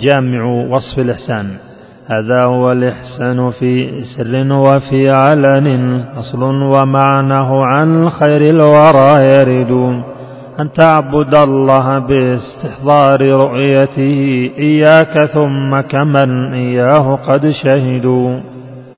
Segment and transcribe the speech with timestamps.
[0.00, 1.46] جامع وصف الإحسان.
[2.06, 10.02] هذا هو الإحسان في سر وفي علن أصل ومعناه عن خير الورى يرد.
[10.60, 18.40] أن تعبد الله باستحضار رؤيته إياك ثم كمن إياه قد شهدوا